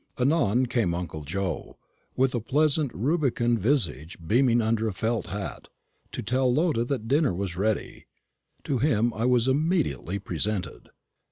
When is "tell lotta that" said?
6.23-7.07